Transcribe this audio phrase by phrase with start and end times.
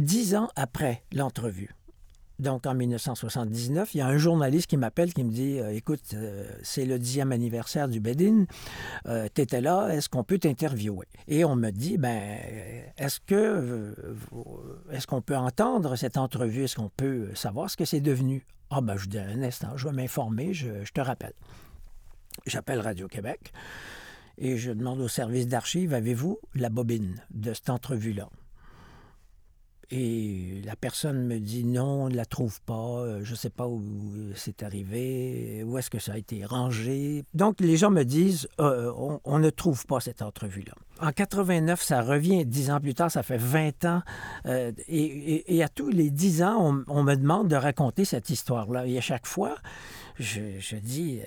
[0.00, 1.70] dix ans après l'entrevue,
[2.40, 6.00] donc en 1979, il y a un journaliste qui m'appelle qui me dit euh, Écoute,
[6.14, 8.46] euh, c'est le dixième anniversaire du Bedin,
[9.06, 11.06] euh, tu étais là, est-ce qu'on peut t'interviewer?
[11.28, 12.38] Et on me dit ben,
[12.96, 13.94] Est-ce que
[14.90, 16.64] est-ce qu'on peut entendre cette entrevue?
[16.64, 18.46] Est-ce qu'on peut savoir ce que c'est devenu?
[18.70, 21.34] Ah, ben, je dis un instant, je vais m'informer, je, je te rappelle.
[22.46, 23.52] J'appelle Radio-Québec
[24.38, 28.30] et je demande au service d'archives Avez-vous la bobine de cette entrevue-là?
[29.92, 33.50] Et la personne me dit non, on ne la trouve pas, euh, je ne sais
[33.50, 33.82] pas où
[34.36, 37.24] c'est arrivé, où est-ce que ça a été rangé.
[37.34, 38.92] Donc les gens me disent euh,
[39.24, 40.74] on, ne trouve pas cette entrevue-là.
[41.00, 44.02] En 89, ça revient dix ans plus tard, ça fait 20 ans.
[44.46, 48.86] Euh, et, à tous les dix ans, on, me demande de raconter cette histoire-là.
[48.86, 49.56] Et à chaque fois,
[50.18, 51.20] je, je dis,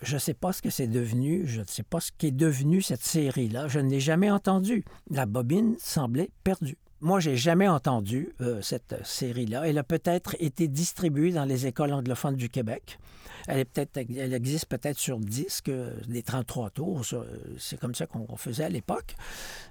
[0.00, 2.80] je ne sais pas ce que c'est devenu, je ne sais pas ce qu'est devenu
[2.80, 4.84] cette série-là, je ne l'ai jamais entendu.
[5.10, 6.78] La bobine semblait perdue.
[7.02, 9.68] Moi, j'ai jamais entendu euh, cette série-là.
[9.68, 12.98] Elle a peut-être été distribuée dans les écoles anglophones du Québec.
[13.48, 17.04] Elle, est peut-être, existe peut-être sur disque, euh, des 33 tours.
[17.58, 19.14] C'est comme ça qu'on faisait à l'époque.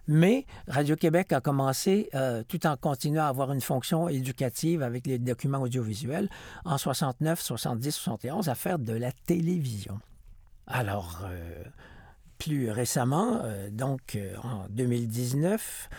[0.07, 5.17] Mais Radio-Québec a commencé, euh, tout en continuant à avoir une fonction éducative avec les
[5.17, 6.29] documents audiovisuels,
[6.63, 9.99] en 69, 70, 71, à faire de la télévision.
[10.67, 11.27] Alors,
[12.37, 15.89] plus récemment, donc en 2019,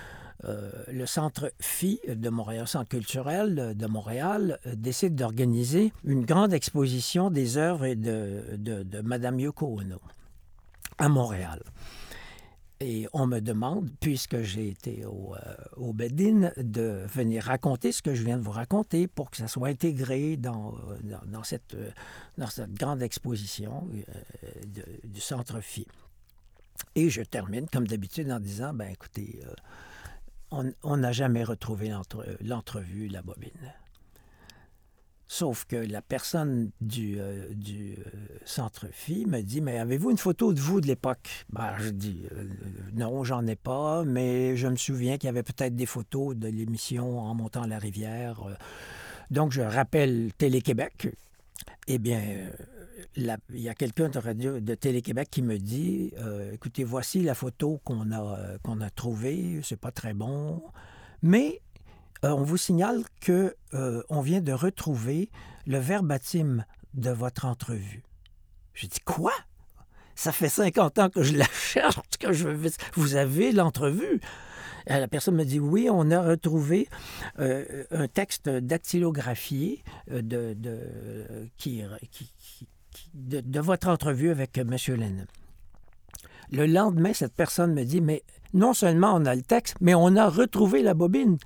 [0.45, 6.53] euh, le Centre Phi de Montréal, Centre culturel de Montréal, euh, décide d'organiser une grande
[6.53, 9.99] exposition des œuvres de, de, de Mme Yoko Ono
[10.99, 11.63] à Montréal.
[12.81, 18.03] Et on me demande, puisque j'ai été au, euh, au Bedin, de venir raconter ce
[18.03, 20.75] que je viens de vous raconter pour que ça soit intégré dans,
[21.25, 21.75] dans, cette,
[22.37, 23.89] dans cette, grande exposition
[25.05, 25.87] du Centre Phi.
[26.95, 29.41] Et je termine, comme d'habitude, en disant, ben écoutez,
[30.51, 31.93] on n'a jamais retrouvé
[32.41, 33.73] l'entrevue, la bobine.
[35.29, 37.95] Sauf que la personne du, euh, euh,
[38.45, 41.47] centre phi me dit Mais avez-vous une photo de vous de l'époque?
[41.51, 42.45] Ben, Je dis euh,
[42.95, 46.47] Non, j'en ai pas, mais je me souviens qu'il y avait peut-être des photos de
[46.47, 48.41] l'émission en montant la rivière.
[49.33, 51.09] Donc, je rappelle Télé-Québec.
[51.89, 52.23] Eh bien,
[53.17, 58.11] il y a quelqu'un de Télé-Québec qui me dit euh, écoutez, voici la photo qu'on
[58.13, 60.63] a, euh, qu'on a trouvée, c'est pas très bon,
[61.23, 61.63] mais
[62.25, 63.57] euh, on vous signale que
[64.09, 65.31] on vient de retrouver
[65.67, 68.03] le verbatim de votre entrevue.
[68.73, 69.33] Je dis quoi?
[70.15, 72.49] Ça fait 50 ans que je la cherche, que je
[72.95, 74.21] vous avez l'entrevue?
[74.87, 76.89] La personne me dit oui, on a retrouvé
[77.39, 80.57] un texte dactylographié de,
[81.59, 81.83] qui,
[83.15, 84.75] de, votre entrevue avec M.
[84.89, 85.27] Lennon.
[86.53, 88.23] Le lendemain, cette personne me dit, mais
[88.55, 91.39] non seulement on a le texte, mais on a retrouvé la bobine.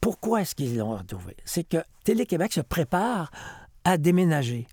[0.00, 1.36] Pourquoi est-ce qu'ils l'ont retrouvé?
[1.44, 3.30] C'est que Télé-Québec se prépare
[3.84, 4.66] à déménager.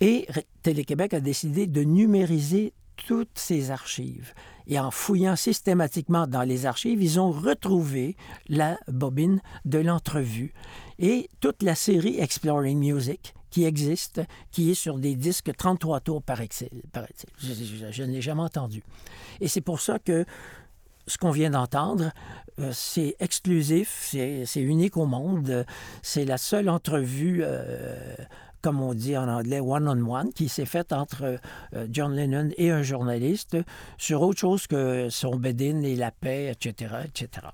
[0.00, 0.26] Et
[0.62, 4.34] Télé-Québec a décidé de numériser toutes ces archives.
[4.66, 8.16] Et en fouillant systématiquement dans les archives, ils ont retrouvé
[8.48, 10.52] la bobine de l'entrevue
[10.98, 16.22] et toute la série Exploring Music qui existe, qui est sur des disques 33 tours
[16.22, 16.68] par excel.
[17.38, 18.82] Je, ne l'ai jamais entendu.
[19.40, 20.26] Et c'est pour ça que
[21.06, 22.10] ce qu'on vient d'entendre,
[22.60, 25.64] euh, c'est exclusif, c'est unique au monde.
[26.02, 28.14] C'est la seule entrevue, euh,
[28.60, 31.38] comme on dit en anglais, one-on-one, qui s'est faite entre
[31.72, 33.56] euh, John Lennon et un journaliste
[33.96, 37.46] sur autre chose que son bedin et la paix, etc., etc.